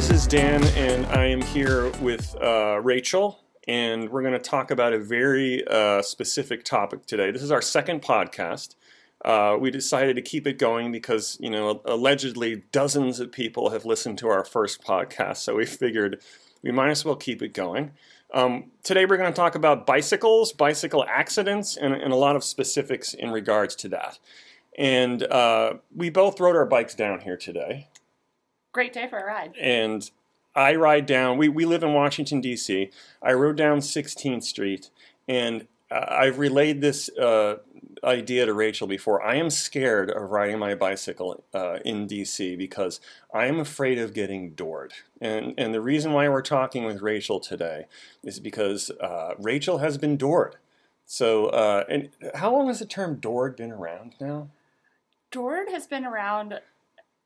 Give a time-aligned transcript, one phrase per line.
[0.00, 4.70] this is Dan, and I am here with uh, Rachel, and we're going to talk
[4.70, 7.30] about a very uh, specific topic today.
[7.30, 8.76] This is our second podcast.
[9.22, 13.84] Uh, we decided to keep it going because, you know, allegedly dozens of people have
[13.84, 16.22] listened to our first podcast, so we figured
[16.62, 17.90] we might as well keep it going.
[18.32, 22.42] Um, today we're going to talk about bicycles, bicycle accidents, and, and, a lot of
[22.42, 24.18] specifics in regards to that.
[24.78, 27.88] And uh, we both rode our bikes down here today.
[28.72, 29.54] Great day for a ride.
[29.60, 30.08] And
[30.54, 32.90] I ride down, we, we live in Washington, D.C.
[33.22, 34.90] I rode down 16th Street,
[35.28, 37.56] and uh, I've relayed this uh,
[38.04, 39.22] idea to Rachel before.
[39.22, 43.00] I am scared of riding my bicycle uh, in DC because
[43.34, 44.92] I am afraid of getting doored.
[45.20, 47.86] And, and the reason why we're talking with Rachel today
[48.22, 50.56] is because uh, Rachel has been doored.
[51.06, 54.48] So, uh, and how long has the term doored been around now?
[55.32, 56.60] Doored has been around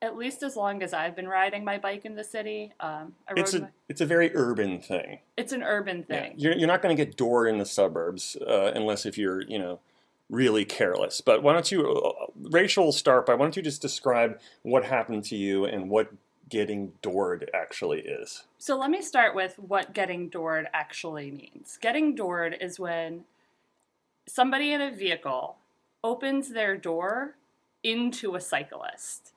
[0.05, 2.73] at least as long as I've been riding my bike in the city.
[2.79, 5.21] Um, it's a my, it's a very urban thing.
[5.37, 6.35] It's an urban thing.
[6.37, 6.51] Yeah.
[6.51, 9.59] You're, you're not going to get doored in the suburbs uh, unless if you're you
[9.59, 9.81] know
[10.31, 11.21] really careless.
[11.21, 15.25] But why don't you, uh, Rachel, start by why don't you just describe what happened
[15.25, 16.13] to you and what
[16.49, 18.45] getting doored actually is?
[18.59, 21.79] So let me start with what getting doored actually means.
[21.81, 23.25] Getting doored is when
[24.27, 25.57] somebody in a vehicle
[26.03, 27.37] opens their door
[27.83, 29.34] into a cyclist.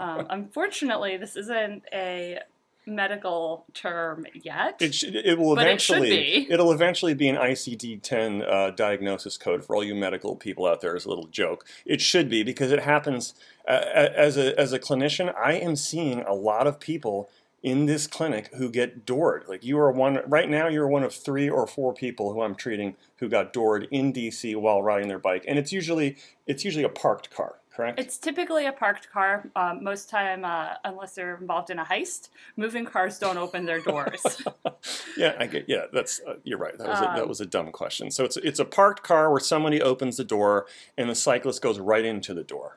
[0.00, 2.38] Um, unfortunately, this isn't a
[2.86, 4.80] medical term yet.
[4.80, 6.50] It, sh- it will eventually.
[6.50, 10.80] It will eventually be an ICD-10 uh, diagnosis code for all you medical people out
[10.80, 10.96] there.
[10.96, 13.34] As a little joke, it should be because it happens.
[13.66, 17.30] Uh, as a as a clinician, I am seeing a lot of people
[17.62, 19.44] in this clinic who get doored.
[19.46, 20.66] Like you are one right now.
[20.66, 24.56] You're one of three or four people who I'm treating who got doored in DC
[24.56, 27.98] while riding their bike, and it's usually it's usually a parked car correct?
[27.98, 29.50] It's typically a parked car.
[29.56, 33.80] Um, most time, uh, unless they're involved in a heist, moving cars don't open their
[33.80, 34.42] doors.
[35.16, 35.66] yeah, I get.
[35.68, 36.76] Yeah, that's uh, you're right.
[36.76, 38.10] That was um, a, that um, was a dumb question.
[38.10, 41.78] So it's it's a parked car where somebody opens the door and the cyclist goes
[41.78, 42.76] right into the door.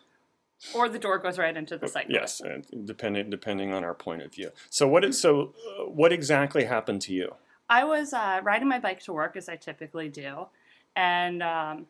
[0.73, 2.41] Or the door goes right into the cyclist.
[2.41, 2.41] Yes,
[2.85, 4.51] depending depending on our point of view.
[4.69, 7.35] So what is so uh, what exactly happened to you?
[7.69, 10.47] I was uh, riding my bike to work as I typically do,
[10.95, 11.87] and um,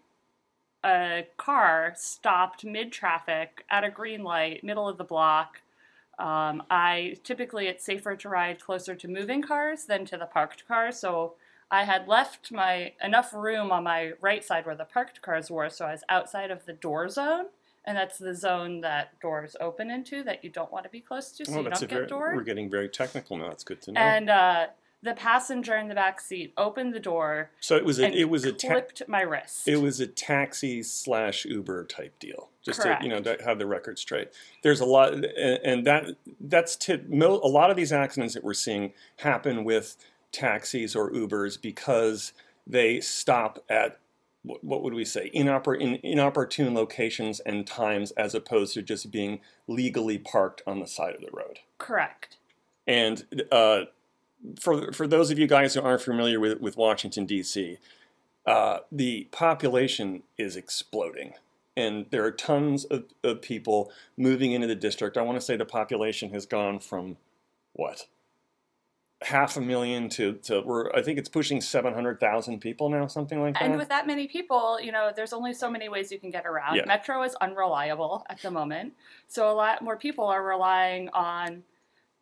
[0.86, 5.62] a car stopped mid traffic at a green light, middle of the block.
[6.20, 10.66] Um, I typically it's safer to ride closer to moving cars than to the parked
[10.68, 11.34] cars, so
[11.72, 15.70] I had left my enough room on my right side where the parked cars were,
[15.70, 17.48] so I was outside of the door zone,
[17.84, 21.32] and that's the zone that doors open into that you don't want to be close
[21.32, 22.36] to, so well, you don't get very, doored.
[22.36, 23.50] We're getting very technical now.
[23.50, 24.00] That's good to know.
[24.00, 24.68] And uh,
[25.06, 27.52] the passenger in the back seat opened the door.
[27.60, 29.68] So it was a it was a ta- clipped my wrist.
[29.68, 32.50] It was a taxi slash Uber type deal.
[32.64, 33.02] Just Correct.
[33.02, 34.30] to you know to have the record straight.
[34.64, 38.94] There's a lot, and that that's to, a lot of these accidents that we're seeing
[39.18, 39.96] happen with
[40.32, 42.34] taxis or Ubers because
[42.68, 44.00] they stop at
[44.44, 49.40] what would we say inoppor- in inopportune locations and times as opposed to just being
[49.68, 51.60] legally parked on the side of the road.
[51.80, 52.38] Correct.
[52.86, 53.86] And uh,
[54.60, 57.78] for for those of you guys who aren't familiar with with Washington D.C.,
[58.46, 61.34] uh, the population is exploding,
[61.76, 65.18] and there are tons of, of people moving into the district.
[65.18, 67.18] I want to say the population has gone from
[67.74, 68.08] what
[69.22, 73.08] half a million to, to we're I think it's pushing seven hundred thousand people now,
[73.08, 73.64] something like that.
[73.64, 76.46] And with that many people, you know, there's only so many ways you can get
[76.46, 76.76] around.
[76.76, 76.86] Yeah.
[76.86, 78.94] Metro is unreliable at the moment,
[79.28, 81.64] so a lot more people are relying on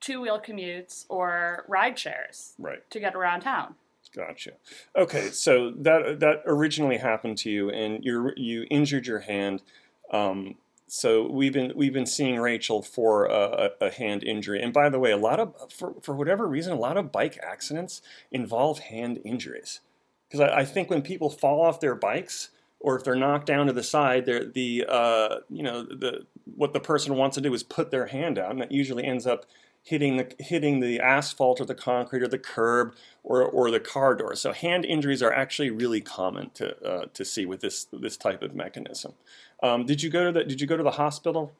[0.03, 2.88] two wheel commutes or ride shares right.
[2.91, 3.75] to get around town.
[4.14, 4.52] Gotcha.
[4.96, 9.63] Okay, so that that originally happened to you, and you you injured your hand.
[10.12, 10.56] Um,
[10.88, 15.00] so we've been we've been seeing Rachel for a, a, hand injury, and by the
[15.00, 19.19] way, a lot of for for whatever reason, a lot of bike accidents involve hand
[19.25, 19.80] injuries.
[20.27, 22.50] Because I, I, think when people fall off their bikes,
[22.80, 26.74] or if they're knocked down to the side, they're the uh, you know the what
[26.74, 29.48] the person wants to do is put their hand out, and that usually ends up
[29.83, 34.15] hitting the hitting the asphalt or the concrete or the curb or, or the car
[34.15, 34.35] door.
[34.35, 38.41] So hand injuries are actually really common to uh, to see with this this type
[38.41, 39.13] of mechanism.
[39.62, 41.53] Um, did you go to the Did you go to the hospital?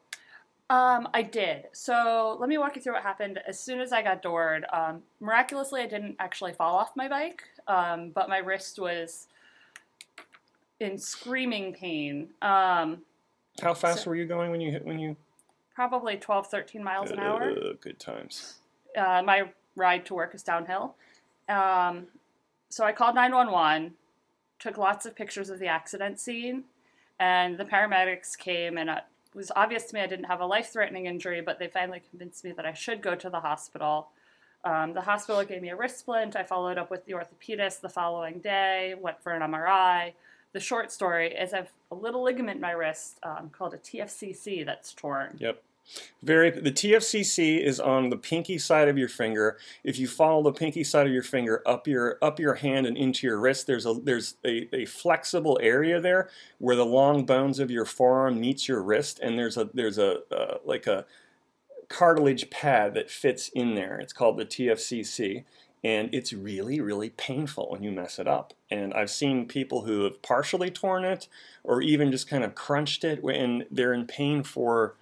[0.70, 1.66] Um, I did.
[1.72, 3.38] So let me walk you through what happened.
[3.46, 7.42] As soon as I got doored, um, miraculously I didn't actually fall off my bike,
[7.68, 9.28] um, but my wrist was
[10.80, 12.28] in screaming pain.
[12.40, 13.02] Um,
[13.60, 15.16] How fast so, were you going when you hit when you
[15.74, 17.50] probably 12, 13 miles an hour.
[17.50, 18.60] Uh, good times.
[18.96, 20.94] Uh, my ride to work is downhill.
[21.48, 22.06] Um,
[22.68, 23.94] so I called 911,
[24.58, 26.64] took lots of pictures of the accident scene,
[27.18, 29.02] and the paramedics came and it
[29.34, 32.44] was obvious to me I didn't have a life threatening injury, but they finally convinced
[32.44, 34.08] me that I should go to the hospital.
[34.64, 36.36] Um, the hospital gave me a wrist splint.
[36.36, 40.12] I followed up with the orthopedist the following day, went for an MRI.
[40.54, 43.76] The short story is I have a little ligament in my wrist um, called a
[43.76, 45.36] TFCC that's torn.
[45.40, 45.60] Yep.
[46.22, 46.50] Very.
[46.50, 49.58] The TFCC is on the pinky side of your finger.
[49.82, 52.96] If you follow the pinky side of your finger up your up your hand and
[52.96, 57.58] into your wrist, there's a there's a, a flexible area there where the long bones
[57.58, 61.04] of your forearm meets your wrist, and there's a there's a uh, like a
[61.88, 63.98] cartilage pad that fits in there.
[63.98, 65.44] It's called the TFCC,
[65.84, 68.54] and it's really really painful when you mess it up.
[68.70, 71.28] And I've seen people who have partially torn it,
[71.62, 74.96] or even just kind of crunched it, and they're in pain for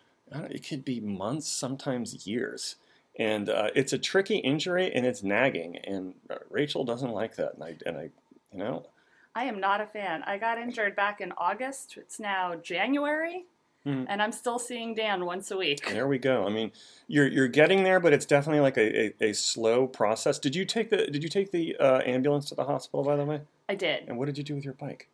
[0.51, 2.77] it could be months, sometimes years.
[3.19, 5.77] And uh, it's a tricky injury and it's nagging.
[5.79, 7.55] And uh, Rachel doesn't like that.
[7.55, 8.11] And I, and I,
[8.53, 8.87] you know.
[9.35, 10.23] I am not a fan.
[10.25, 11.97] I got injured back in August.
[11.97, 13.45] It's now January.
[13.87, 14.05] Mm-hmm.
[14.09, 15.89] And I'm still seeing Dan once a week.
[15.89, 16.47] There we go.
[16.47, 16.71] I mean,
[17.09, 20.39] you're you're getting there, but it's definitely like a, a, a slow process.
[20.39, 23.03] Did you take the Did you take the uh, ambulance to the hospital?
[23.03, 24.05] By the way, I did.
[24.09, 25.09] And what did you do with your bike?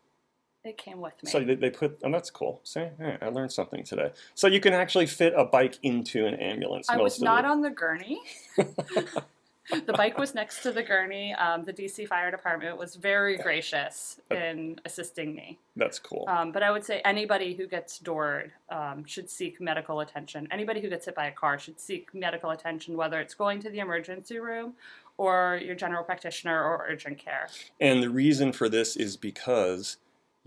[0.64, 1.30] It came with me.
[1.30, 2.60] So they, they put, oh, that's cool.
[2.64, 2.84] See,
[3.22, 4.10] I learned something today.
[4.34, 6.90] So you can actually fit a bike into an ambulance.
[6.90, 8.20] I was not on the gurney.
[9.70, 11.34] the bike was next to the gurney.
[11.34, 15.58] Um, the DC Fire Department was very gracious in assisting me.
[15.76, 16.24] That's cool.
[16.28, 20.48] Um, but I would say anybody who gets doored um, should seek medical attention.
[20.50, 23.70] Anybody who gets hit by a car should seek medical attention, whether it's going to
[23.70, 24.74] the emergency room
[25.16, 27.48] or your general practitioner or urgent care.
[27.80, 29.96] And the reason for this is because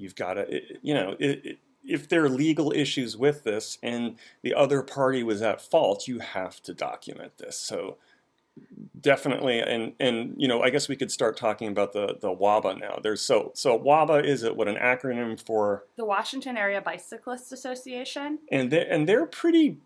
[0.02, 4.16] You've got to, you know, it, it, if there are legal issues with this and
[4.42, 7.58] the other party was at fault, you have to document this.
[7.58, 7.98] So
[9.00, 12.80] definitely, and and you know, I guess we could start talking about the the WABA
[12.80, 13.00] now.
[13.02, 18.40] There's so so WABA is it what an acronym for the Washington Area Bicyclists Association,
[18.52, 19.78] and they and they're pretty.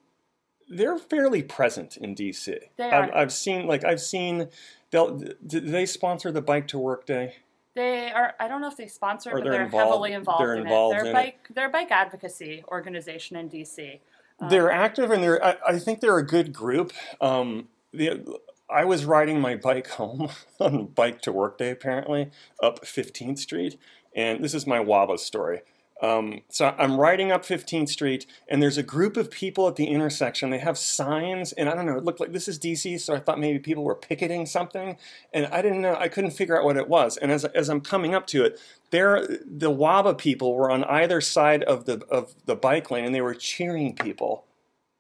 [0.68, 2.58] They're fairly present in DC.
[2.78, 3.04] They are.
[3.04, 4.50] I've, I've seen like I've seen.
[4.92, 7.36] They'll do they sponsor the Bike to Work Day?
[7.76, 8.34] They are.
[8.40, 10.96] I don't know if they sponsor, but they're, they're involved, heavily involved they're in involved
[10.96, 10.98] it.
[10.98, 11.40] They're in bike.
[11.50, 11.56] It.
[11.56, 14.00] They're a bike advocacy organization in DC.
[14.40, 15.44] Um, they're active, and they're.
[15.44, 16.94] I, I, think they're a good group.
[17.20, 18.24] Um, the,
[18.70, 20.30] I was riding my bike home
[20.60, 22.32] on Bike to Work Day, apparently
[22.62, 23.78] up 15th Street,
[24.16, 25.62] and this is my WABA story.
[26.02, 29.88] Um, so I'm riding up 15th Street, and there's a group of people at the
[29.88, 30.50] intersection.
[30.50, 31.98] They have signs, and I don't know.
[31.98, 34.98] It looked like this is DC, so I thought maybe people were picketing something,
[35.34, 35.96] and I didn't know.
[35.96, 37.16] I couldn't figure out what it was.
[37.16, 38.60] And as as I'm coming up to it,
[38.92, 43.16] there the WABA people were on either side of the of the bike lane, and
[43.16, 44.46] they were cheering people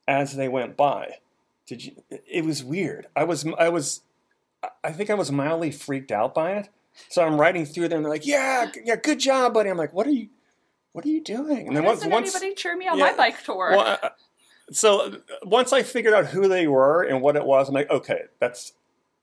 [0.07, 1.17] as they went by.
[1.67, 2.03] Did you?
[2.09, 3.07] It was weird.
[3.15, 4.01] I was I was
[4.83, 6.69] I think I was mildly freaked out by it.
[7.09, 9.93] So I'm riding through there, and they're like, "Yeah, yeah, good job, buddy." I'm like,
[9.93, 10.29] "What are you?"
[10.95, 11.67] what are you doing?
[11.67, 13.71] And then once, once anybody cheer me on yeah, my bike tour.
[13.71, 14.09] Well, uh,
[14.71, 18.21] so once I figured out who they were and what it was, I'm like, okay,
[18.39, 18.71] that's.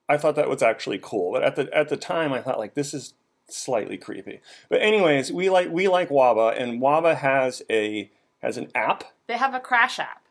[0.06, 2.74] I thought that was actually cool, but at the at the time, I thought like
[2.74, 3.14] this is
[3.48, 4.42] slightly creepy.
[4.68, 8.10] But anyways, we like we like WABA, and WABA has a
[8.42, 9.04] has an app.
[9.26, 10.21] They have a crash app,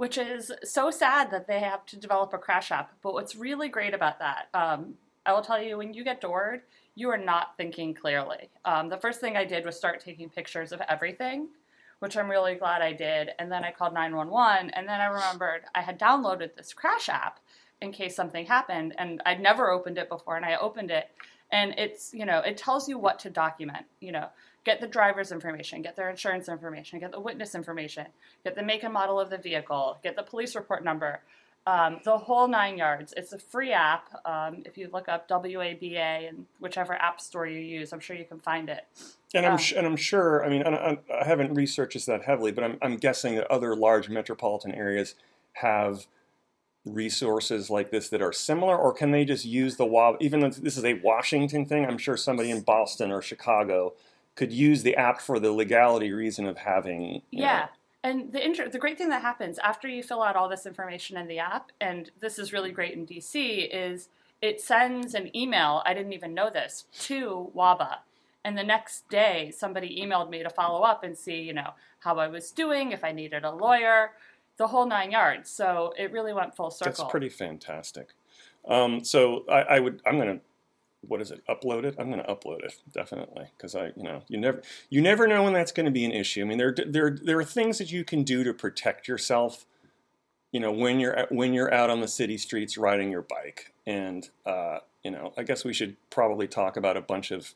[0.00, 2.90] which is so sad that they have to develop a crash app.
[3.02, 4.94] But what's really great about that, um,
[5.26, 6.62] I will tell you, when you get doored,
[6.94, 8.48] you are not thinking clearly.
[8.64, 11.48] Um, the first thing I did was start taking pictures of everything,
[11.98, 13.32] which I'm really glad I did.
[13.38, 17.38] And then I called 911, and then I remembered I had downloaded this crash app
[17.82, 21.10] in case something happened, and I'd never opened it before, and I opened it,
[21.52, 23.84] and it's you know it tells you what to document.
[24.00, 24.28] You know,
[24.64, 28.06] get the driver's information, get their insurance information, get the witness information,
[28.44, 31.20] get the make and model of the vehicle, get the police report number.
[31.66, 33.12] Um, the whole nine yards.
[33.18, 34.08] It's a free app.
[34.24, 38.24] Um, if you look up WABA and whichever app store you use, I'm sure you
[38.24, 38.86] can find it.
[39.34, 40.44] And I'm um, sh- and I'm sure.
[40.44, 43.76] I mean, I, I haven't researched this that heavily, but I'm I'm guessing that other
[43.76, 45.14] large metropolitan areas
[45.54, 46.06] have
[46.86, 50.16] resources like this that are similar, or can they just use the WAB?
[50.20, 53.92] Even though this is a Washington thing, I'm sure somebody in Boston or Chicago
[54.40, 57.20] could use the app for the legality reason of having.
[57.30, 57.58] Yeah.
[57.58, 57.68] Know,
[58.02, 61.18] and the inter- the great thing that happens after you fill out all this information
[61.18, 64.08] in the app, and this is really great in DC, is
[64.40, 65.82] it sends an email.
[65.84, 67.96] I didn't even know this to WABA,
[68.42, 72.16] and the next day somebody emailed me to follow up and see, you know, how
[72.16, 74.12] I was doing, if I needed a lawyer,
[74.56, 75.50] the whole nine yards.
[75.50, 76.94] So it really went full circle.
[76.96, 78.14] That's pretty fantastic.
[78.66, 80.40] Um, so I, I would I'm going to
[81.06, 81.96] what is it upload it?
[81.98, 85.42] I'm going to upload it definitely because i you know you never you never know
[85.44, 86.42] when that's going to be an issue.
[86.42, 89.66] I mean there there there are things that you can do to protect yourself
[90.52, 93.72] you know when you're when you're out on the city streets riding your bike.
[93.86, 97.54] And uh, you know i guess we should probably talk about a bunch of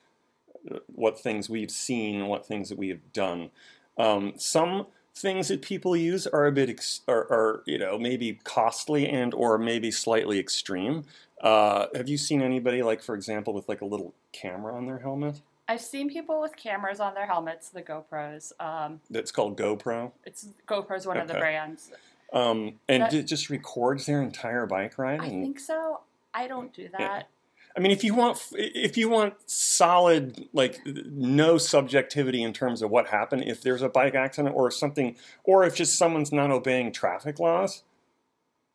[0.70, 3.50] uh, what things we've seen what things that we have done.
[3.96, 8.40] Um, some things that people use are a bit ex- are, are, you know maybe
[8.44, 11.04] costly and or maybe slightly extreme
[11.44, 14.98] Uh, have you seen anybody like, for example, with like a little camera on their
[14.98, 15.42] helmet?
[15.68, 18.52] I've seen people with cameras on their helmets, the GoPros.
[18.58, 21.90] Um, That's called GoPro, it's GoPro's one of the brands.
[22.32, 25.20] um, and That- it just records their entire bike ride.
[25.20, 26.00] I think so.
[26.32, 27.28] I don't do that.
[27.76, 32.90] I mean, if you want, if you want solid, like no subjectivity in terms of
[32.90, 36.92] what happened, if there's a bike accident or something, or if just someone's not obeying
[36.92, 37.82] traffic laws,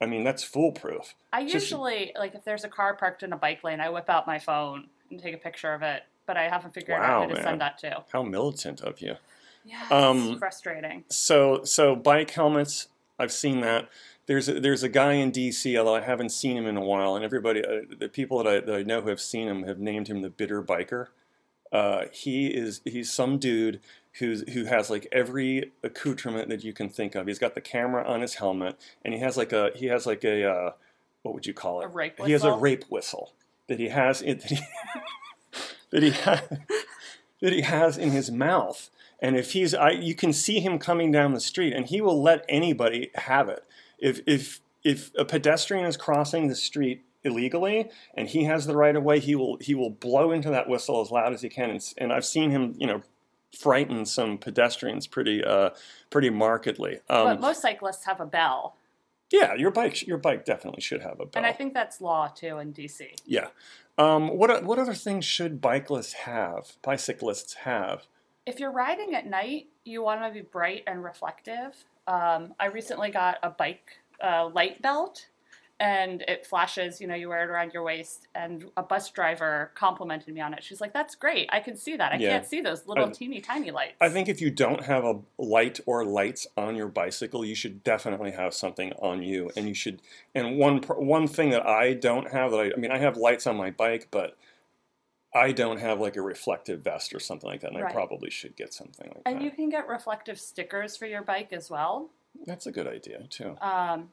[0.02, 1.14] I mean, that's foolproof.
[1.34, 4.10] I Just- usually like if there's a car parked in a bike lane, I whip
[4.10, 6.04] out my phone and take a picture of it.
[6.26, 8.04] But I haven't figured Wow, out how to send that to.
[8.14, 9.16] How militant of you.
[9.66, 11.04] Yeah, Um, it's frustrating.
[11.10, 12.88] So, so bike helmets,
[13.18, 13.90] I've seen that.
[14.28, 17.16] There's a, there's a guy in DC, although I haven't seen him in a while,
[17.16, 19.80] and everybody, uh, the people that I, that I know who have seen him have
[19.80, 21.08] named him the bitter biker.
[21.72, 23.80] Uh, he is he's some dude
[24.14, 27.28] who's who has like every accoutrement that you can think of.
[27.28, 30.24] He's got the camera on his helmet, and he has like a he has like
[30.24, 30.72] a uh,
[31.24, 31.86] what would you call it?
[31.86, 33.34] A rape He has a rape whistle
[33.68, 34.60] that he has in, that he
[35.92, 36.44] that he ha-
[37.42, 38.90] that he has in his mouth.
[39.22, 42.22] And if he's, I, you can see him coming down the street, and he will
[42.22, 43.66] let anybody have it.
[43.98, 48.96] If if if a pedestrian is crossing the street illegally and he has the right
[48.96, 51.70] of way, he will he will blow into that whistle as loud as he can.
[51.70, 53.04] And, and I've seen him, you know,
[53.58, 55.72] frighten some pedestrians pretty uh,
[56.10, 57.00] pretty markedly.
[57.08, 58.76] but Um, most cyclists have a bell,
[59.32, 61.32] yeah, your bike your bike definitely should have a bell.
[61.36, 63.08] and I think that's law too in DC.
[63.26, 63.50] Yeah.
[63.98, 66.74] Um, what what other things should bicyclists have?
[66.82, 68.08] Bicyclists have?
[68.46, 71.76] If you're riding at night, you want to be bright and reflective.
[72.08, 75.28] Um, I recently got a bike uh, light belt,
[75.80, 77.00] and it flashes.
[77.00, 78.28] You know, you wear it around your waist.
[78.36, 80.64] And a bus driver complimented me on it.
[80.64, 81.50] She's like, "That's great.
[81.52, 82.12] I can see that.
[82.12, 82.30] I Yeah.
[82.32, 85.20] can't see those little I- teeny tiny lights." I think if you don't have a
[85.38, 89.52] light or lights on your bicycle, you should definitely have something on you.
[89.56, 90.02] And you should.
[90.36, 93.48] And one one thing that I don't have that I, I mean, I have lights
[93.48, 94.38] on my bike, but
[95.34, 97.72] I don't have like a reflective vest or something like that.
[97.74, 99.34] And I probably should get something like And that.
[99.36, 102.10] And you can get reflective stickers for your bike as well.
[102.46, 103.56] That's a good idea too.
[103.62, 104.12] Um,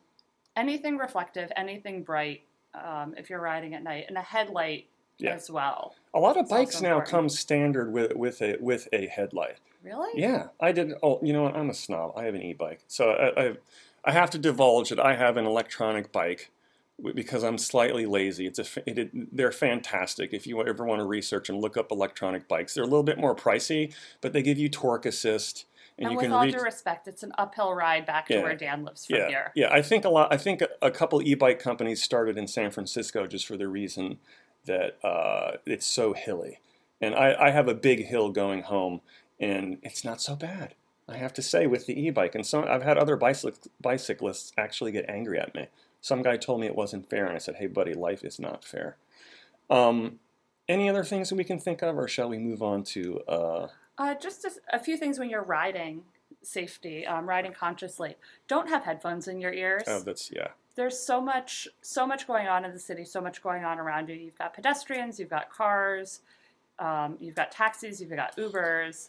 [0.56, 2.42] anything reflective, anything bright,
[2.74, 4.86] um, if you're riding at night, and a headlight
[5.18, 5.34] Yeah.
[5.34, 5.94] as well.
[6.14, 7.10] A lot of bikes now important.
[7.10, 9.56] come standard with with a with a headlight.
[9.82, 10.20] Really?
[10.20, 10.92] Yeah, I did.
[11.02, 11.54] Oh, you know what?
[11.56, 12.14] I'm a snob.
[12.16, 13.56] I have an e-bike, so I, I,
[14.04, 16.50] I have to divulge that I have an electronic bike
[17.14, 18.46] because I'm slightly lazy.
[18.46, 20.32] It's a, it, it- they're fantastic.
[20.32, 23.18] If you ever want to research and look up electronic bikes, they're a little bit
[23.18, 25.66] more pricey, but they give you torque assist,
[25.98, 26.54] and, And, with all reach.
[26.54, 29.52] due respect, it's an uphill ride back to where Dan lives from Yeah, here.
[29.54, 29.72] yeah.
[29.72, 30.32] I think a lot.
[30.32, 34.18] I think a, a couple e-bike companies started in San Francisco just for the reason
[34.66, 36.60] that uh, it's so hilly,
[37.00, 39.00] and I, I have a big hill going home,
[39.40, 40.74] and it's not so bad.
[41.08, 44.90] I have to say with the e-bike, and some I've had other bicyc- bicyclists actually
[44.92, 45.68] get angry at me.
[46.00, 48.64] Some guy told me it wasn't fair, and I said, "Hey, buddy, life is not
[48.64, 48.96] fair."
[49.70, 50.18] Um,
[50.68, 53.20] any other things that we can think of, or shall we move on to?
[53.28, 56.02] Uh, Uh, just a, a few things when you're riding
[56.42, 58.16] safety, um, riding consciously.
[58.48, 59.84] Don't have headphones in your ears.
[59.86, 60.48] oh, that's yeah.
[60.74, 64.10] There's so much, so much going on in the city, so much going on around
[64.10, 64.14] you.
[64.14, 66.20] You've got pedestrians, you've got cars,
[66.78, 69.08] um, you've got taxis, you've got Ubers,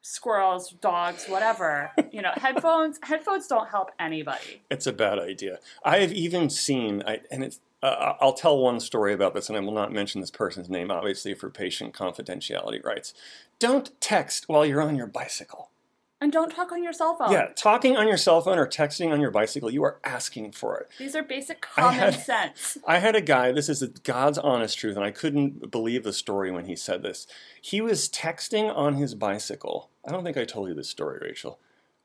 [0.00, 1.92] squirrels, dogs, whatever.
[2.10, 2.98] you know, headphones.
[3.02, 4.62] Headphones don't help anybody.
[4.70, 5.58] It's a bad idea.
[5.84, 7.60] I have even seen, I, and it's.
[7.84, 10.90] Uh, I'll tell one story about this, and I will not mention this person's name,
[10.90, 13.12] obviously for patient confidentiality rights.
[13.58, 15.70] Don't text while you're on your bicycle.
[16.18, 17.30] And don't talk on your cell phone.
[17.30, 20.78] Yeah, talking on your cell phone or texting on your bicycle, you are asking for
[20.78, 20.88] it.
[20.98, 22.78] These are basic I common had- sense.
[22.86, 26.50] I had a guy, this is God's honest truth, and I couldn't believe the story
[26.50, 27.26] when he said this.
[27.60, 29.90] He was texting on his bicycle.
[30.08, 31.58] I don't think I told you this story, Rachel.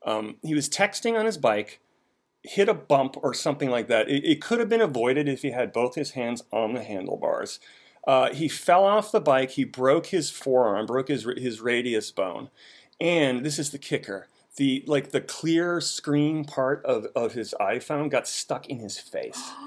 [0.04, 1.80] Um, he was texting on his bike,
[2.42, 4.08] hit a bump or something like that.
[4.08, 7.60] It, it could have been avoided if he had both his hands on the handlebars.
[8.06, 9.52] Uh, he fell off the bike.
[9.52, 12.48] He broke his forearm, broke his his radius bone,
[13.00, 18.10] and this is the kicker: the like the clear screen part of of his iPhone
[18.10, 19.50] got stuck in his face.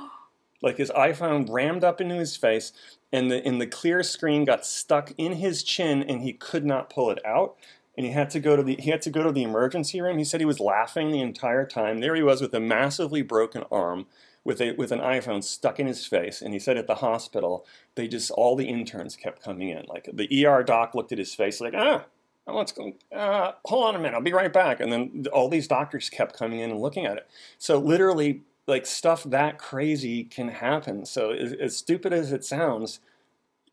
[0.61, 2.71] Like his iPhone rammed up into his face,
[3.11, 6.89] and the and the clear screen got stuck in his chin, and he could not
[6.89, 7.57] pull it out.
[7.95, 10.17] And he had to go to the he had to go to the emergency room.
[10.17, 11.99] He said he was laughing the entire time.
[11.99, 14.07] There he was with a massively broken arm,
[14.43, 16.41] with a with an iPhone stuck in his face.
[16.41, 19.85] And he said at the hospital, they just all the interns kept coming in.
[19.87, 22.05] Like the ER doc looked at his face like ah.
[22.45, 22.95] What's going?
[23.09, 24.15] Uh, hold on a minute.
[24.15, 24.81] I'll be right back.
[24.81, 27.27] And then all these doctors kept coming in and looking at it.
[27.57, 31.05] So literally, like stuff that crazy can happen.
[31.05, 32.99] So as, as stupid as it sounds,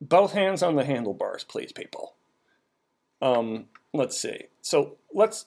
[0.01, 2.15] both hands on the handlebars, please, people.
[3.21, 4.45] Um, let's see.
[4.63, 5.47] So let's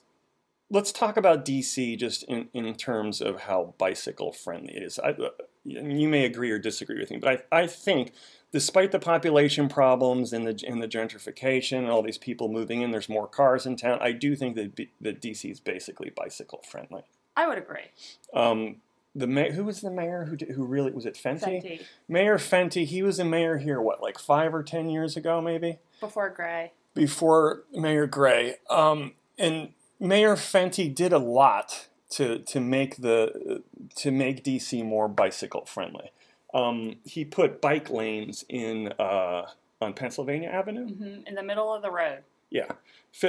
[0.70, 5.00] let's talk about DC just in, in terms of how bicycle friendly it is.
[5.00, 5.16] I,
[5.64, 8.12] you may agree or disagree with me, but I, I think
[8.52, 12.92] despite the population problems and the and the gentrification and all these people moving in,
[12.92, 14.00] there's more cars in town.
[14.02, 17.04] I do think that B, that DC is basically bicycle friendly.
[17.36, 17.92] I would agree.
[18.34, 18.78] Um,
[19.16, 21.64] the ma- who was the mayor who did, who really was it Fenty?
[21.64, 22.86] Fenty Mayor Fenty.
[22.86, 26.72] He was a mayor here what like five or ten years ago maybe before Gray.
[26.94, 28.56] Before Mayor Gray.
[28.70, 29.70] Um, and
[30.00, 33.64] Mayor Fenty did a lot to to make the
[33.96, 36.12] to make DC more bicycle friendly.
[36.54, 39.48] Um, he put bike lanes in uh,
[39.82, 40.88] on Pennsylvania Avenue.
[40.88, 42.20] hmm In the middle of the road.
[42.52, 42.74] Yeah,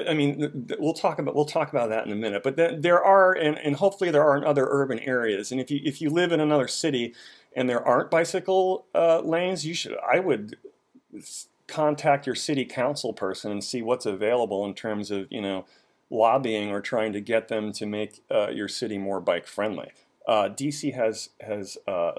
[0.06, 2.42] I mean we'll talk about we'll talk about that in a minute.
[2.42, 5.50] But there are and, and hopefully there are in other urban areas.
[5.50, 7.14] And if you if you live in another city
[7.56, 10.58] and there aren't bicycle uh, lanes, you should I would
[11.66, 15.64] contact your city council person and see what's available in terms of you know
[16.10, 19.90] lobbying or trying to get them to make uh, your city more bike friendly.
[20.28, 22.12] Uh, DC has has uh,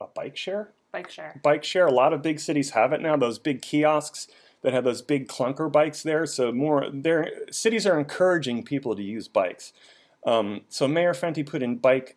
[0.00, 1.40] a bike share Bike share.
[1.42, 1.86] bike share.
[1.86, 3.16] A lot of big cities have it now.
[3.16, 4.28] Those big kiosks
[4.62, 6.24] that have those big clunker bikes there.
[6.24, 9.72] So more, their cities are encouraging people to use bikes.
[10.24, 12.16] Um, so Mayor Fenty put in bike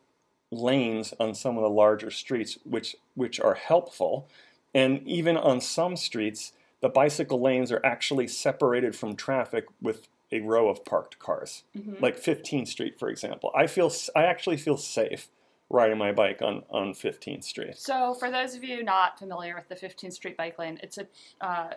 [0.51, 4.29] lanes on some of the larger streets, which which are helpful.
[4.75, 10.41] And even on some streets, the bicycle lanes are actually separated from traffic with a
[10.41, 13.51] row of parked cars, hmm like 15th Street, for example.
[13.55, 15.29] I feel I actually feel safe
[15.69, 17.77] riding my bike on on 15th Street.
[17.77, 21.07] So, for those of you not familiar with the 15th Street bike lane, it's a
[21.41, 21.69] uh,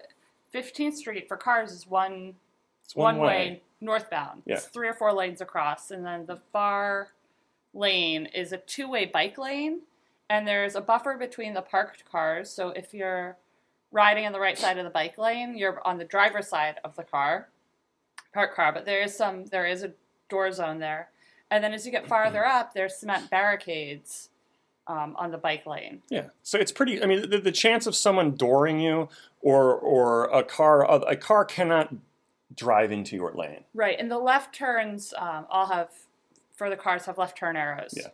[0.55, 2.35] 15th Street for cars is one
[2.85, 3.63] It's one, way.
[3.81, 4.43] northbound.
[4.47, 4.57] Yeah.
[4.57, 7.13] It's three or four lanes across, and then the far
[7.73, 9.83] lane is a two-way bike lane,
[10.29, 12.51] and there's a buffer between the parked cars.
[12.51, 13.37] So if you're
[13.93, 16.97] riding on the right side of the bike lane, you're on the driver's side of
[16.97, 17.49] the car,
[18.33, 18.73] parked car.
[18.73, 19.93] But there is some there is a
[20.29, 21.11] door zone there,
[21.51, 24.29] and then as you get farther up, there's cement barricades.
[24.87, 27.01] Um, on the bike lane, Yeah, so it's pretty.
[27.01, 29.09] I mean, the, the chance of someone dooring you
[29.41, 31.95] or or a car a car cannot
[32.57, 33.63] drive into your lane.
[33.73, 33.97] right?
[34.01, 35.91] And the left turns um, all have
[36.57, 37.95] for the cars have left turn arrows.
[37.97, 38.09] Yeah.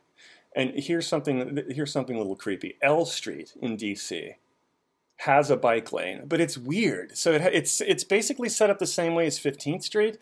[0.55, 1.63] And here's something.
[1.71, 2.77] Here's something a little creepy.
[2.83, 4.35] L Street in DC
[5.17, 7.17] has a bike lane, but it's weird.
[7.17, 10.19] So it, it's it's basically set up the same way as 15th Street,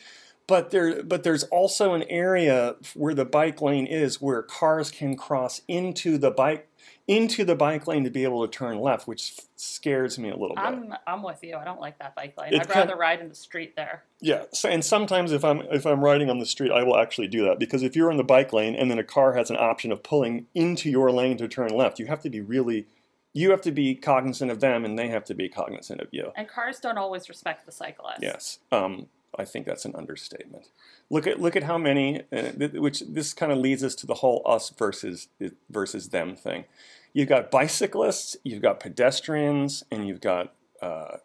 [0.47, 5.17] but there but there's also an area where the bike lane is where cars can
[5.17, 6.69] cross into the bike
[7.07, 10.57] into the bike lane to be able to turn left, which scares me a little
[10.57, 10.65] bit.
[10.65, 11.57] I'm I'm with you.
[11.57, 12.55] I don't like that bike lane.
[12.55, 14.05] It I'd rather ride in the street there.
[14.21, 17.29] Yeah, so, and sometimes if I'm if I'm riding on the street, I will actually
[17.29, 19.57] do that because if you're in the bike lane and then a car has an
[19.57, 22.87] option of pulling into your lane to turn left, you have to be really,
[23.35, 26.33] you have to be cognizant of them and they have to be cognizant of you.
[26.37, 28.23] And cars don't always respect the cyclist.
[28.23, 30.69] Yes, um, I think that's an understatement.
[31.11, 34.07] Look at look at how many, uh, th- which this kind of leads us to
[34.07, 35.29] the whole us versus
[35.69, 36.65] versus them thing.
[37.13, 41.19] You've got bicyclists, you've got pedestrians, and you've got uh,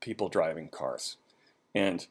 [0.00, 1.16] people driving cars.
[1.74, 2.06] And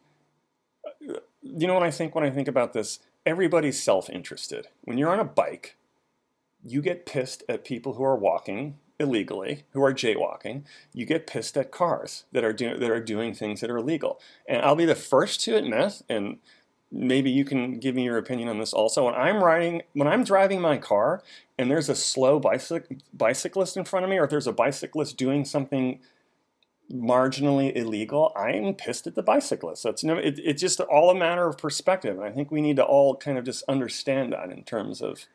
[0.85, 2.99] uh, you know what I think when I think about this?
[3.25, 4.67] Everybody's self-interested.
[4.83, 5.77] When you're on a bike,
[6.63, 10.63] you get pissed at people who are walking illegally, who are jaywalking.
[10.93, 14.19] You get pissed at cars that are doing that are doing things that are illegal.
[14.47, 16.37] And I'll be the first to admit, and
[16.91, 19.05] maybe you can give me your opinion on this also.
[19.05, 21.21] When I'm riding, when I'm driving my car,
[21.57, 25.17] and there's a slow bicyc- bicyclist in front of me, or if there's a bicyclist
[25.17, 25.99] doing something
[26.91, 29.81] marginally illegal, I'm pissed at the bicyclist.
[29.81, 32.61] So it's no, it, it's just all a matter of perspective, and I think we
[32.61, 35.25] need to all kind of just understand that in terms of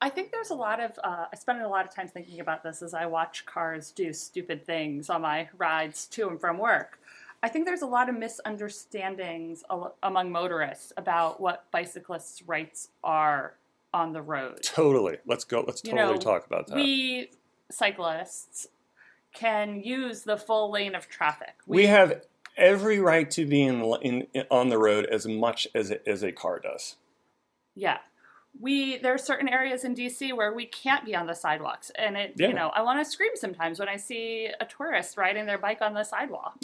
[0.00, 0.98] I think there's a lot of.
[1.02, 4.12] Uh, I spend a lot of time thinking about this as I watch cars do
[4.12, 7.00] stupid things on my rides to and from work.
[7.42, 9.62] I think there's a lot of misunderstandings
[10.02, 13.54] among motorists about what bicyclists' rights are
[13.94, 14.62] on the road.
[14.62, 15.18] totally.
[15.26, 15.64] Let's go.
[15.66, 16.76] Let's You totally know, talk about that.
[16.76, 17.30] We
[17.70, 18.66] cyclists
[19.34, 21.54] can use the full lane of traffic.
[21.66, 22.22] we have
[22.56, 26.22] every right to be in, in, in on the road as much as a, as
[26.22, 26.96] a car does.
[27.74, 27.98] Yeah.
[28.60, 32.16] We there are certain areas in DC where we can't be on the sidewalks, and
[32.16, 32.48] it Yeah.
[32.48, 35.80] you know I want to scream sometimes when I see a tourist riding their bike
[35.80, 36.56] on the sidewalk.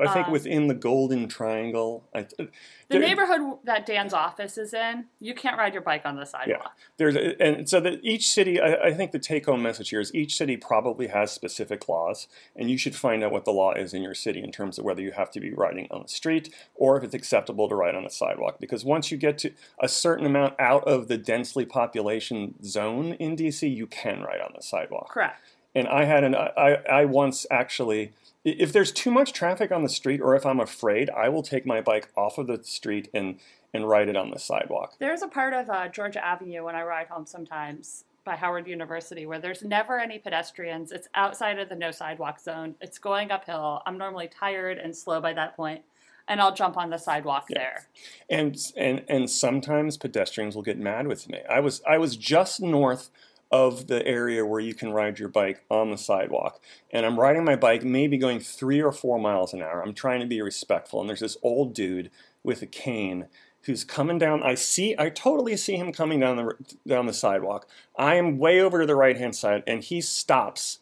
[0.00, 2.48] I think Uh, within the Golden Triangle, I, The
[2.88, 6.62] there- neighborhood that Dan's office is in, you can't ride your bike on the sidewalk.
[6.64, 6.84] Yeah.
[6.96, 10.14] there's a, and so that each city, I, I think the take-home message here is
[10.14, 13.94] each city probably has specific laws, and you should find out what the law is
[13.94, 16.52] in your city in terms of whether you have to be riding on the street
[16.74, 18.58] or if it's acceptable to ride on a sidewalk.
[18.60, 23.36] Because once you get to a certain amount out of the densely population zone in
[23.36, 25.10] DC, you can ride on the sidewalk.
[25.10, 25.36] Correct.
[25.74, 28.12] And I had an I, I once actually
[28.44, 31.66] if there's too much traffic on the street or if I'm afraid, I will take
[31.66, 33.38] my bike off of the street and
[33.72, 34.94] and ride it on the sidewalk.
[34.98, 39.26] There's a part of uh, Georgia Avenue when I ride home sometimes by Howard University
[39.26, 40.90] where there's never any pedestrians.
[40.90, 42.74] It's outside of the no sidewalk zone.
[42.80, 43.80] It's going uphill.
[43.86, 45.82] I'm normally tired and slow by that point,
[46.26, 47.58] and I'll jump on the sidewalk Yeah.
[47.58, 47.86] there.
[48.28, 51.38] and and and sometimes pedestrians will get mad with me.
[51.48, 53.10] I was I was just north
[53.50, 56.60] of the area where you can ride your bike on the sidewalk,
[56.90, 59.82] and I'm riding my bike, maybe going three or four miles an hour.
[59.82, 62.10] I'm trying to be respectful, and there's this old dude
[62.44, 63.26] with a cane
[63.62, 64.42] who's coming down.
[64.42, 66.54] I see, I totally see him coming down the
[66.86, 67.68] down the sidewalk.
[67.98, 70.78] I am way over to the right hand side, and he stops.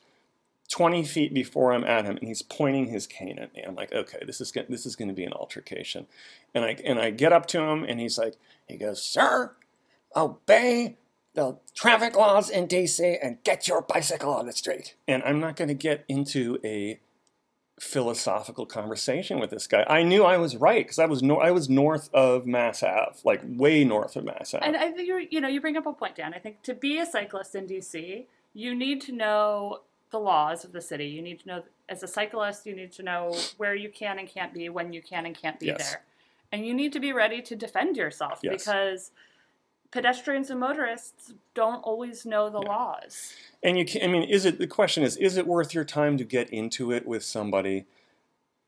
[0.70, 3.62] 20 feet before I'm at him, and he's pointing his cane at me.
[3.62, 6.06] I'm like, okay, this is this is going to be an altercation,
[6.54, 8.34] and I and I get up to him, and he's like,
[8.66, 9.52] he goes, sir,
[10.14, 10.98] obey
[11.38, 14.96] the traffic laws in DC and get your bicycle on the street.
[15.06, 16.98] And I'm not going to get into a
[17.78, 19.84] philosophical conversation with this guy.
[19.88, 23.18] I knew I was right because I was no, I was north of Mass Ave,
[23.24, 24.66] like way north of Mass Ave.
[24.66, 26.34] And I think you you know you bring up a point, Dan.
[26.34, 30.72] I think to be a cyclist in DC, you need to know the laws of
[30.72, 31.06] the city.
[31.06, 34.28] You need to know as a cyclist, you need to know where you can and
[34.28, 35.92] can't be, when you can and can't be Yes.
[35.92, 36.02] there,
[36.50, 38.64] and you need to be ready to defend yourself Yes.
[38.64, 39.10] because
[39.90, 42.68] pedestrians and motorists don't always know the Yeah.
[42.68, 43.34] laws.
[43.62, 46.16] And you can, I mean, is it, the question is, is it worth your time
[46.18, 47.86] to get into it with somebody?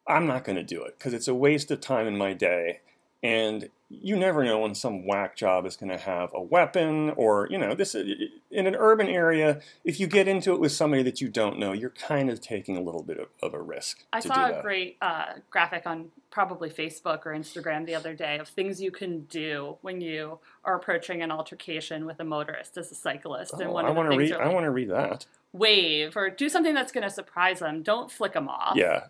[0.07, 2.81] I'm not going to do it because it's a waste of time in my day.
[3.23, 7.49] And you never know when some whack job is going to have a weapon or,
[7.51, 11.21] you know, this in an urban area, if you get into it with somebody that
[11.21, 14.05] you don't know, you're kind of taking a little bit of, of a risk.
[14.13, 14.63] I saw a that.
[14.63, 19.25] great uh, graphic on probably Facebook or Instagram the other day of things you can
[19.25, 23.53] do when you are approaching an altercation with a motorist as a cyclist.
[23.55, 24.41] and Oh, one I of the want to things read.
[24.41, 25.27] are I want to read that.
[25.53, 27.83] wave or do something that's going to surprise them.
[27.83, 28.77] Don't flick them off.
[28.77, 29.03] Yeah, and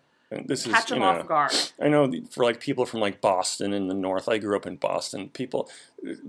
[0.45, 1.51] this Catch is them you know, off guard.
[1.81, 4.29] I know for like people from like Boston in the north.
[4.29, 5.29] I grew up in Boston.
[5.29, 5.69] People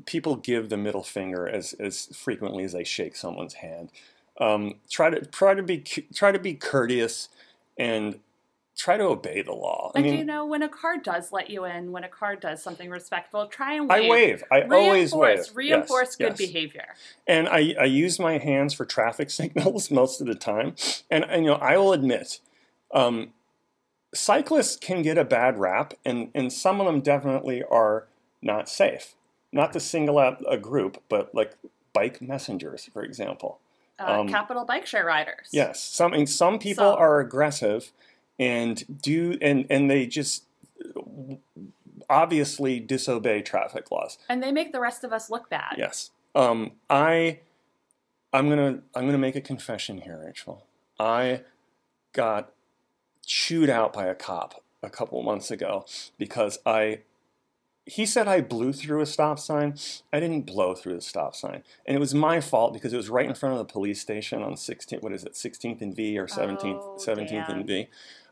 [0.07, 3.91] people give the middle finger as as frequently as they shake someone's hand.
[4.41, 5.79] Um, try to try to be
[6.15, 7.29] try to be courteous
[7.79, 8.19] and
[8.77, 9.93] try to obey the law.
[9.95, 12.37] I And mean, you know, when a car does let you in, when a car
[12.37, 14.05] does something respectful, try and wave.
[14.05, 14.45] I wave.
[14.51, 15.39] I always wave.
[15.39, 16.39] Reinforce, reinforce Yes, good yes.
[16.39, 16.87] behavior.
[17.27, 20.75] and I, I use my hands for traffic signals most of the time.
[21.11, 22.41] And, and you know, I will admit,
[22.95, 23.35] um,
[24.15, 28.07] cyclists can get a bad rap, and, and some of them definitely are
[28.41, 29.15] not safe.
[29.53, 31.55] Not to single out a group, but like
[31.93, 33.59] bike messengers, for example.
[33.99, 35.49] Uh, Um, capital bike share riders.
[35.53, 36.99] Yes, some and some people Some.
[36.99, 37.93] are aggressive,
[38.39, 40.45] and do and and they just
[42.09, 44.19] obviously disobey traffic laws.
[44.29, 45.75] And they make the rest of us look bad.
[45.79, 46.11] Yes.
[46.35, 47.41] Um, I,
[48.33, 50.67] I'm gonna, I'm gonna make a confession here, Rachel.
[50.99, 51.43] I
[52.13, 52.53] got
[53.27, 55.85] chewed out by a cop a couple months ago
[56.19, 57.01] because I,
[57.87, 59.75] he said I blew through a stop sign.
[60.13, 63.11] I didn't blow through the stop sign, and it was my fault because it was
[63.11, 65.03] right in front of the police station on 16th.
[65.03, 67.51] What is it, 16th and V or 17th, Oh, 17th Dan.
[67.51, 67.89] and V.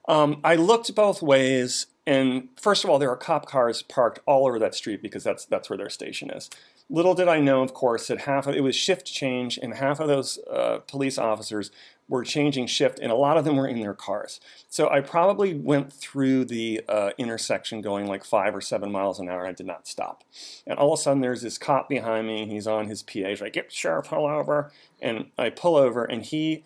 [0.08, 4.46] Um, I looked both ways, and first of all, there are cop cars parked all
[4.46, 6.48] over that street because that's that's where their station is.
[6.88, 10.00] Little did I know, of course, that half of it was shift change, and half
[10.00, 11.70] of those uh, police officers
[12.10, 14.40] were changing shift, and a lot of them were in their cars.
[14.68, 19.28] So I probably went through the uh, intersection going like five or seven miles an
[19.28, 19.46] hour.
[19.46, 20.24] I did not stop,
[20.66, 22.46] and all of a sudden there's this cop behind me.
[22.46, 23.28] He's on his PA.
[23.28, 26.64] He's like, "Get sheriff, pull over!" And I pull over, and he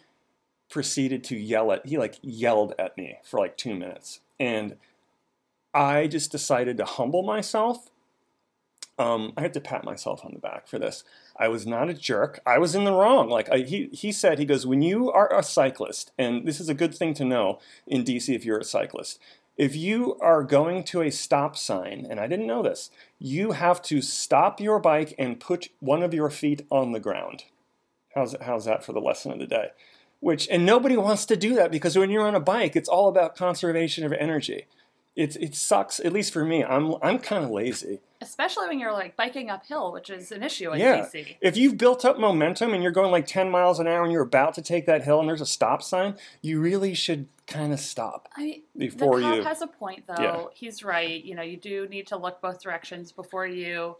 [0.70, 4.76] proceeded to yell at he like yelled at me for like two minutes and
[5.72, 7.90] i just decided to humble myself
[8.98, 11.04] um, i had to pat myself on the back for this.
[11.36, 12.40] I was not a jerk.
[12.46, 13.28] I was in the wrong.
[13.28, 16.68] Like I, he, he said he goes when you are a cyclist and this is
[16.68, 19.18] a good thing to know in dc if you're a cyclist
[19.56, 22.90] if you are going to a stop sign and i didn't know this
[23.24, 27.44] you have to stop your bike and put one of your feet on the ground.
[28.14, 29.68] How's, how's that for the lesson of the day?
[30.20, 33.08] Which and nobody wants to do that because when you're on a bike it's all
[33.08, 34.66] about conservation of energy
[35.16, 38.92] it, it sucks at least for me i'm, I'm kind of lazy Especially when you're
[38.92, 41.00] like biking uphill, which is an issue in Yeah.
[41.00, 41.36] DC.
[41.42, 44.22] if you've built up momentum and you're going like 10 miles an hour and you're
[44.22, 47.80] about to take that hill and there's a stop sign you really should kind of
[47.80, 50.14] stop I before the cop you has a point though.
[50.18, 50.44] Yeah.
[50.54, 51.22] He's right.
[51.22, 53.96] You know, you do need to look both directions before you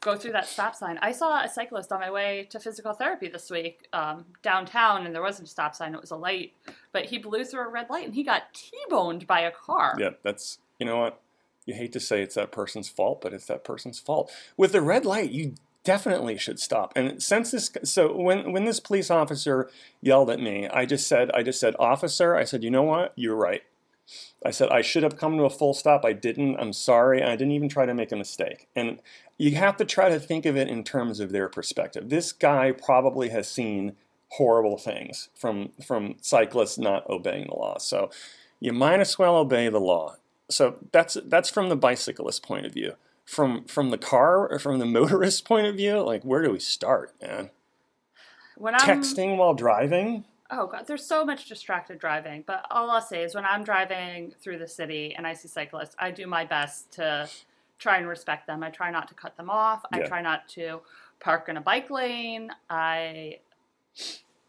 [0.00, 0.98] go through that stop sign.
[1.02, 5.14] I saw a cyclist on my way to physical therapy this week um, downtown, and
[5.14, 6.52] there wasn't a stop sign; it was a light.
[6.92, 9.96] But he blew through a red light, and he got T-boned by a car.
[9.98, 11.20] yeah that's you know what
[11.66, 14.80] you hate to say it's that person's fault but it's that person's fault with the
[14.80, 19.70] red light you definitely should stop and since this so when when this police officer
[20.00, 23.12] yelled at me i just said i just said officer i said you know what
[23.16, 23.62] you're right
[24.44, 26.04] I said, I should have come to a full stop.
[26.04, 26.56] I didn't.
[26.58, 27.22] I'm sorry.
[27.22, 28.68] I didn't even try to make a mistake.
[28.76, 29.00] And
[29.36, 32.08] you have to try to think of it in terms of their perspective.
[32.08, 33.96] This guy probably has seen
[34.32, 37.78] horrible things from, from cyclists not obeying the law.
[37.78, 38.10] So
[38.60, 40.16] you might as well obey the law.
[40.50, 42.94] So that's, that's from the bicyclist point of view.
[43.24, 46.60] From, from the car or from the motorist point of view, like where do we
[46.60, 47.50] start, man?
[48.56, 50.24] When I'm Texting while driving?
[50.50, 52.44] Oh god, there's so much distracted driving.
[52.46, 55.94] But all I'll say is when I'm driving through the city and I see cyclists,
[55.98, 57.28] I do my best to
[57.78, 58.62] try and respect them.
[58.62, 59.84] I try not to cut them off.
[59.92, 60.80] I try not to
[61.20, 62.50] park in a bike lane.
[62.70, 63.38] I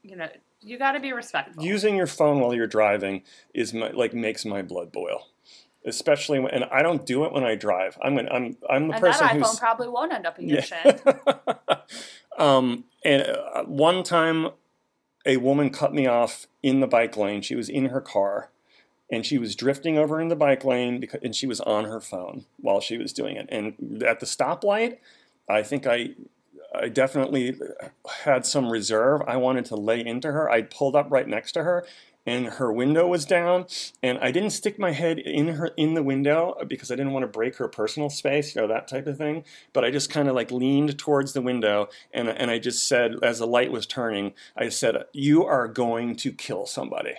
[0.04, 0.30] you know,
[0.62, 1.64] you got to be respectful.
[1.64, 5.28] using your phone while you're driving is my, like makes my blood boil
[5.86, 9.02] especially when and i don't do it when i drive i'm i'm i'm the and
[9.02, 10.64] person that iPhone who's probably won't end up in your Yeah.
[10.64, 11.02] shed.
[12.38, 14.50] um and uh, one time
[15.26, 18.50] a woman cut me off in the bike lane she was in her car
[19.12, 22.00] and she was drifting over in the bike lane because, and she was on her
[22.00, 24.98] phone while she was doing it and at the stoplight
[25.48, 26.10] i think i
[26.74, 27.60] I definitely
[28.24, 29.22] had some reserve.
[29.28, 30.50] I wanted to lay into her.
[30.50, 31.86] I pulled up right next to her,
[32.26, 33.66] and her window was down.
[34.04, 37.24] And I didn't stick my head in her in the window because I didn't want
[37.24, 39.44] to break her personal space, you know that type of thing.
[39.74, 43.16] But I just kind of like leaned towards the window, and and I just said,
[43.24, 47.16] as the light was turning, I said, "You are going to kill somebody."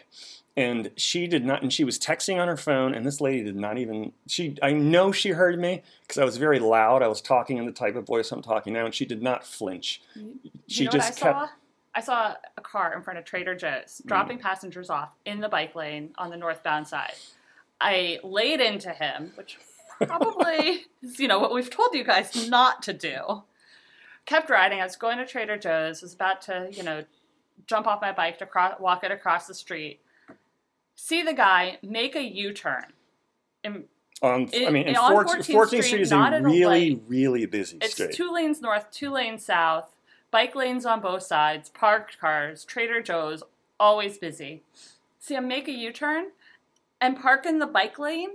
[0.56, 3.56] And she did not, and she was texting on her phone, and this lady did
[3.56, 4.12] not even.
[4.26, 7.02] She, I know she heard me because I was very loud.
[7.02, 9.46] I was talking in the type of voice I'm talking now, and she did not
[9.46, 10.02] flinch.
[10.66, 11.38] She you know just kept.
[11.38, 11.48] saw?
[11.94, 14.42] I saw a car in front of Trader Joe's dropping Mm.
[14.42, 17.14] passengers off in the bike lane on the northbound side.
[17.81, 19.59] I laid into him, which
[20.07, 23.42] probably is, you know, what we've told you guys not to do.
[24.26, 24.81] Kept riding.
[24.81, 26.03] I was going to Trader Joe's.
[26.03, 27.05] Was about to, you know,
[27.66, 30.00] jump off my bike to cross, walk it across the street.
[30.94, 32.85] See the guy make a U-turn.
[33.64, 33.85] And
[34.22, 37.79] On, I mean, and on 14th, 14th 14th Street, Street is a really, really busy
[37.81, 38.12] It's street.
[38.12, 39.88] two lanes north, two lanes south,
[40.30, 43.42] bike lanes on both sides, parked cars, Trader Joe's,
[43.78, 44.62] always busy.
[45.18, 46.26] See him make a U turn
[47.00, 48.30] and park in the bike lane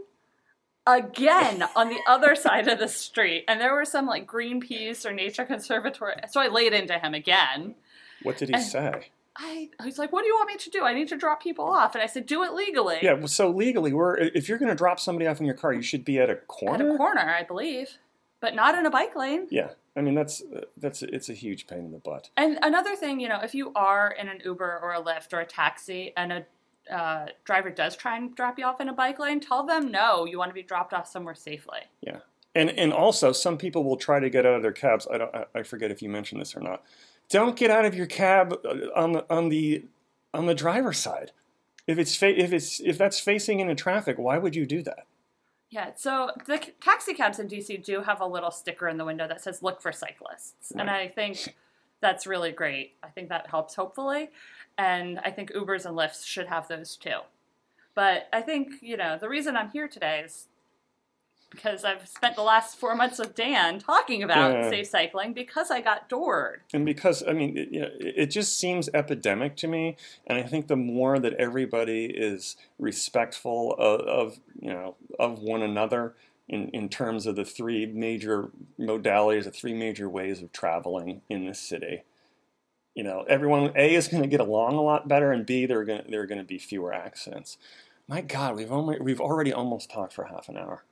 [0.88, 3.46] again on the other side of the street.
[3.48, 6.16] And there were some like Greenpeace or Nature Conservatory.
[6.30, 7.76] So I laid into him again.
[8.24, 9.10] what did he and- say?
[9.38, 10.84] I he's like, What do you want me to do?
[10.86, 11.94] I need to drop people off.
[11.94, 13.00] And I said, Do it legally.
[13.02, 15.74] Yeah, well, so legally, we're if you're going to drop somebody off in your car,
[15.74, 16.88] you should be at a corner.
[16.90, 17.98] At a corner, I believe.
[18.46, 19.48] But not in a bike lane.
[19.50, 20.44] Yeah, I mean that's
[20.78, 22.30] that's it's a huge pain in the butt.
[22.38, 25.40] And another thing, you know, if you are in an Uber or a Lyft or
[25.40, 26.46] a taxi and a
[26.94, 30.26] uh, driver does try and drop you off in a bike lane, tell them no,
[30.26, 31.80] you want to be dropped off somewhere safely.
[32.02, 32.20] Yeah,
[32.54, 35.08] and and also, some people will try to get out of their cabs.
[35.12, 35.34] I don't.
[35.56, 36.84] I- forget if you mentioned this or not.
[37.30, 39.86] Don't get out of your cab uh, on the on the
[40.36, 41.32] on the driver's side.
[41.88, 45.08] If it's fa- if it's if that's facing into traffic, why would you do that?
[45.76, 49.28] Yeah, so the taxi cabs in DC do have a little sticker in the window
[49.28, 51.54] that says "Look for cyclists," and I think
[52.00, 52.94] that's really great.
[53.04, 54.30] I think that helps hopefully,
[54.78, 57.20] and I think Ubers and Lyfts should have those too.
[57.94, 60.48] But I think you know the reason I'm here today is
[61.50, 64.70] because I've spent the last four months with Dan talking about Yeah.
[64.70, 66.62] safe cycling because I got doored.
[66.74, 69.96] And because I mean, it, you know, it just seems epidemic to me,
[70.28, 75.62] and I think the more that everybody is respectful of, of you know of one
[75.62, 76.16] another
[76.48, 81.46] in, in terms of the three major modalities, the three major ways of traveling in
[81.46, 82.04] this city,
[82.94, 85.80] you know, everyone A is going to get along a lot better, and B there
[85.80, 87.58] are going to, there are going to be fewer accidents.
[88.08, 90.84] My God, we've only we've already almost talked for half an hour.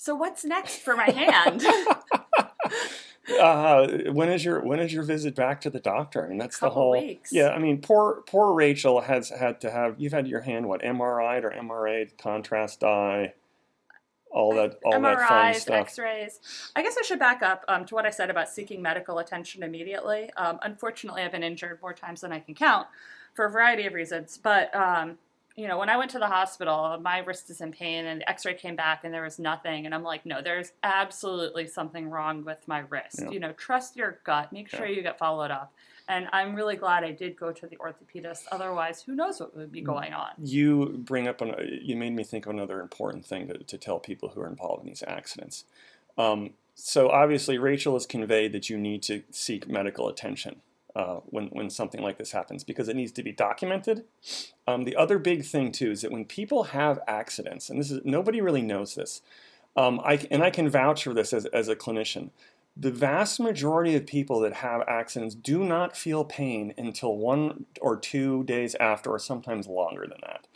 [0.00, 1.66] So what's next for my hand?
[3.40, 6.24] uh, when is your when is your visit back to the doctor?
[6.24, 6.92] I mean, that's the whole.
[6.92, 7.32] weeks.
[7.32, 9.96] Yeah, I mean, poor poor Rachel has had to have.
[9.98, 13.34] You've had your hand what MRI'd or MRA contrast dye,
[14.30, 15.74] all that all that fun MRIs, stuff.
[15.74, 16.38] X-rays.
[16.76, 19.64] I guess I should back up um, to what I said about seeking medical attention
[19.64, 20.30] immediately.
[20.36, 22.86] Um, unfortunately, I've been injured more times than I can count
[23.34, 24.38] for a variety of reasons.
[24.40, 25.18] But um,
[25.58, 28.30] you know, when I went to the hospital, my wrist is in pain, and the
[28.30, 29.86] X-ray came back, and there was nothing.
[29.86, 33.18] And I'm like, no, there's absolutely something wrong with my wrist.
[33.22, 33.30] Yeah.
[33.30, 34.52] You know, trust your gut.
[34.52, 34.94] Make sure Yeah.
[34.94, 35.72] you get followed up.
[36.08, 38.44] And I'm really glad I did go to the orthopedist.
[38.52, 39.86] Otherwise, who knows what would be Mm.
[39.86, 40.30] going on?
[40.38, 43.98] You bring up an, you made me think of another important thing to, to tell
[43.98, 45.64] people who are involved in these accidents.
[46.16, 50.62] Um, so obviously, Rachel has conveyed that you need to seek medical attention
[50.98, 54.04] uh, when when something like this happens because it needs to be documented.
[54.66, 58.00] Um, the other big thing too is that when people have accidents, and this is
[58.04, 59.22] nobody really knows this,
[59.76, 62.30] um, I and I can vouch for this as as a clinician.
[62.76, 67.96] The vast majority of people that have accidents do not feel pain until one or
[67.96, 70.46] two days after, or sometimes longer than that.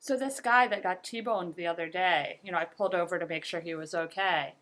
[0.00, 3.26] So this guy that got T-boned the other day, you know, I pulled over to
[3.26, 4.54] make sure he was okay.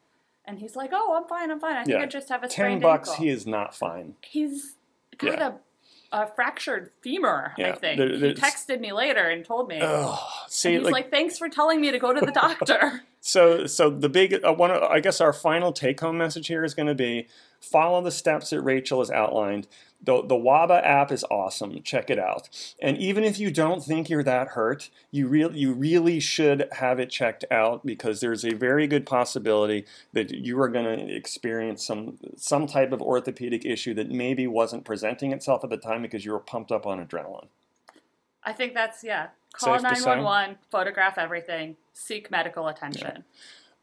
[0.44, 1.50] And he's like, "Oh, I'm fine.
[1.52, 1.76] I'm fine.
[1.76, 2.02] I think Yeah.
[2.02, 4.14] I just have a Ten bucks, ankle." he is not fine.
[4.22, 4.76] he's
[5.22, 5.52] Yeah.
[6.12, 7.52] a, a fractured femur.
[7.58, 9.80] I think there- he texted me later and told me.
[9.80, 10.18] Ugh.
[10.48, 14.08] See, he's like, "Thanks for telling me to go to the doctor." So, so the
[14.08, 14.72] big uh, one.
[14.72, 17.28] I guess our final take-home message here is going to be:
[17.62, 19.68] follow the steps that Rachel has outlined.
[20.04, 21.80] The the WABA app is awesome.
[21.82, 22.48] Check it out.
[22.80, 26.98] And even if you don't think you're that hurt, you really you really should have
[26.98, 31.86] it checked out because there's a very good possibility that you are going to experience
[31.86, 36.24] some some type of orthopedic issue that maybe wasn't presenting itself at the time because
[36.24, 37.46] you were pumped up on adrenaline.
[38.44, 39.28] I think that's yeah.
[39.52, 40.04] Call Safe to say?
[40.06, 43.24] 911, photograph everything, seek medical attention.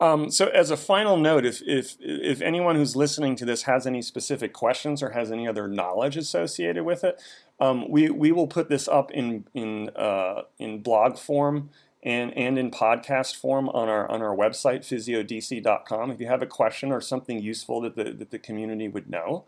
[0.01, 3.85] Um, so, as a final note, if, if if anyone who's listening to this has
[3.85, 7.21] any specific questions or has any other knowledge associated with it,
[7.59, 11.69] um, we we will put this up in in uh, in blog form
[12.01, 16.12] and and in podcast form on our on our website physiodc.com.
[16.12, 19.43] If you have a question or something useful that the that the community would know,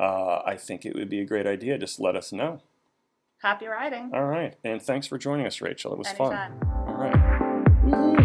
[0.00, 1.76] uh, I think it would be a great idea.
[1.76, 2.62] Just let us know.
[3.42, 4.10] Happy riding.
[4.14, 5.92] All right, and thanks for joining us, Rachel.
[5.92, 6.32] It was fun.
[7.84, 8.16] Anytime.